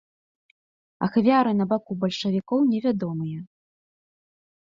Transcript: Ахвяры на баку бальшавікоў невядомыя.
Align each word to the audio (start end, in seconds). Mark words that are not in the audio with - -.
Ахвяры 1.07 1.51
на 1.59 1.67
баку 1.73 1.97
бальшавікоў 2.05 2.59
невядомыя. 2.71 3.39